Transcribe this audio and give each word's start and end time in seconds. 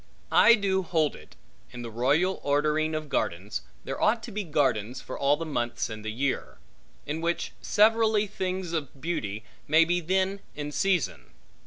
I 0.31 0.55
do 0.55 0.81
hold 0.81 1.15
it, 1.15 1.35
in 1.69 1.83
the 1.83 1.91
royal 1.91 2.39
ordering 2.41 2.95
of 2.95 3.07
gardens, 3.07 3.61
there 3.83 4.01
ought 4.01 4.23
to 4.23 4.31
be 4.31 4.43
gardens, 4.43 4.99
for 4.99 5.15
all 5.15 5.37
the 5.37 5.45
months 5.45 5.91
in 5.91 6.01
the 6.01 6.11
year; 6.11 6.57
in 7.05 7.21
which 7.21 7.51
severally 7.61 8.25
things 8.25 8.73
of 8.73 8.99
beauty 8.99 9.43
may 9.67 9.85
be 9.85 9.99
then 10.01 10.39
in 10.55 10.71
season. 10.71 11.27